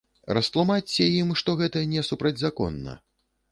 [0.37, 2.99] Растлумачыце ім, што гэта не супрацьзаконна.